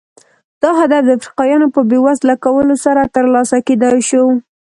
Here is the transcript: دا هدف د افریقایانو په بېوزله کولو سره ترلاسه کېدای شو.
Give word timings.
دا 0.61 0.69
هدف 0.79 1.01
د 1.05 1.09
افریقایانو 1.19 1.67
په 1.75 1.81
بېوزله 1.89 2.35
کولو 2.45 2.75
سره 2.85 3.11
ترلاسه 3.15 3.57
کېدای 3.67 3.99
شو. 4.09 4.23